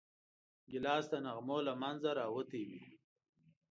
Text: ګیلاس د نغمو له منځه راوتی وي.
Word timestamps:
ګیلاس 0.71 1.05
د 1.11 1.13
نغمو 1.25 1.57
له 1.67 1.73
منځه 1.81 2.09
راوتی 2.19 2.61
وي. 2.69 2.81